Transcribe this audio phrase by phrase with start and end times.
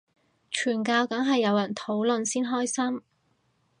[0.51, 3.03] 傳教梗係有人討論先開心